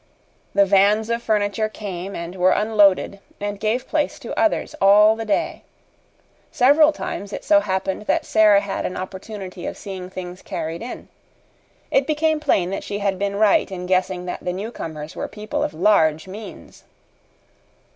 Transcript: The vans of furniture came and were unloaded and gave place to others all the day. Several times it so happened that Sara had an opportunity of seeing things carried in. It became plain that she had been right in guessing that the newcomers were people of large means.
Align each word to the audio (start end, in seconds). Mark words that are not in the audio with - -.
The 0.55 0.65
vans 0.65 1.11
of 1.11 1.21
furniture 1.21 1.69
came 1.69 2.15
and 2.15 2.35
were 2.35 2.53
unloaded 2.53 3.19
and 3.39 3.59
gave 3.59 3.87
place 3.87 4.17
to 4.17 4.35
others 4.35 4.73
all 4.81 5.15
the 5.15 5.25
day. 5.25 5.61
Several 6.51 6.91
times 6.91 7.31
it 7.31 7.43
so 7.45 7.59
happened 7.59 8.07
that 8.07 8.25
Sara 8.25 8.61
had 8.61 8.83
an 8.87 8.97
opportunity 8.97 9.67
of 9.67 9.77
seeing 9.77 10.09
things 10.09 10.41
carried 10.41 10.81
in. 10.81 11.07
It 11.91 12.07
became 12.07 12.39
plain 12.39 12.71
that 12.71 12.83
she 12.83 12.97
had 12.97 13.19
been 13.19 13.35
right 13.35 13.71
in 13.71 13.85
guessing 13.85 14.25
that 14.25 14.43
the 14.43 14.53
newcomers 14.53 15.15
were 15.15 15.27
people 15.27 15.61
of 15.61 15.71
large 15.71 16.27
means. 16.27 16.83